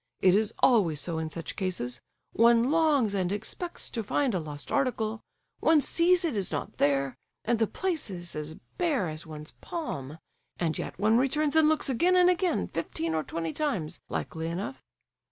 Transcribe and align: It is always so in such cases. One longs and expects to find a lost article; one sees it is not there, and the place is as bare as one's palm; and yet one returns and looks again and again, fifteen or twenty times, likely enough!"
It 0.19 0.35
is 0.35 0.51
always 0.63 0.99
so 0.99 1.19
in 1.19 1.29
such 1.29 1.55
cases. 1.55 2.01
One 2.33 2.71
longs 2.71 3.13
and 3.13 3.31
expects 3.31 3.87
to 3.91 4.01
find 4.01 4.33
a 4.33 4.39
lost 4.39 4.71
article; 4.71 5.21
one 5.59 5.79
sees 5.79 6.25
it 6.25 6.35
is 6.35 6.51
not 6.51 6.77
there, 6.77 7.13
and 7.45 7.59
the 7.59 7.67
place 7.67 8.09
is 8.09 8.35
as 8.35 8.55
bare 8.79 9.09
as 9.09 9.27
one's 9.27 9.51
palm; 9.61 10.17
and 10.57 10.75
yet 10.75 10.97
one 10.97 11.19
returns 11.19 11.55
and 11.55 11.69
looks 11.69 11.87
again 11.87 12.15
and 12.15 12.31
again, 12.31 12.67
fifteen 12.67 13.13
or 13.13 13.21
twenty 13.23 13.53
times, 13.53 13.99
likely 14.09 14.47
enough!" 14.47 14.81